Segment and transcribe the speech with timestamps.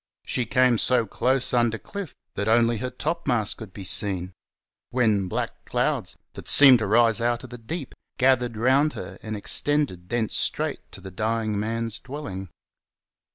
[0.25, 4.33] She came so close under cliff that only her topmast could be seen;
[4.89, 9.37] when black clouds— that seemed to rise out of the deep— gathered around her and
[9.37, 12.49] extended thence straight to the dying man's dwelling.